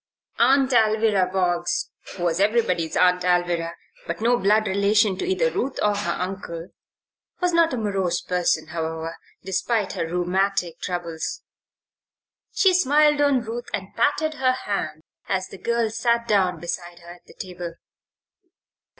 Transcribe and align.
Aunt 0.39 0.71
Alvirah 0.71 1.31
Boggs 1.31 1.91
(who 2.15 2.23
was 2.23 2.39
everybody's 2.39 2.97
Aunt 2.97 3.21
Alvirah, 3.21 3.75
but 4.07 4.19
no 4.19 4.35
blood 4.35 4.65
relation 4.65 5.15
to 5.19 5.25
either 5.27 5.51
Ruth 5.51 5.77
or 5.79 5.93
her 5.95 6.13
uncle) 6.13 6.69
was 7.39 7.53
not 7.53 7.71
a 7.71 7.77
morose 7.77 8.19
person, 8.19 8.69
however, 8.69 9.15
despite 9.43 9.93
her 9.93 10.07
rheumatic 10.07 10.79
troubles. 10.79 11.43
She 12.51 12.73
smiled 12.73 13.21
on 13.21 13.41
Ruth 13.41 13.67
and 13.75 13.93
patted 13.95 14.39
her 14.39 14.53
hand 14.53 15.03
as 15.29 15.49
the 15.49 15.59
girl 15.59 15.91
sat 15.91 16.27
down 16.27 16.59
beside 16.59 16.97
her 17.01 17.13
at 17.13 17.27
the 17.27 17.35
table. 17.35 17.75